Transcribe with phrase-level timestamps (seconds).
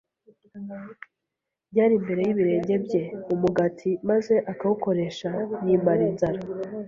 [1.71, 3.01] ryari imbere y’ibirenge bye
[3.33, 5.29] umugati maze akawukoresha
[5.65, 6.39] yimara inzara.